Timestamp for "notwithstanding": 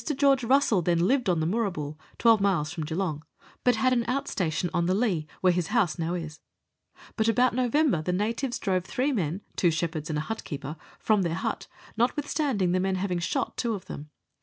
11.97-12.71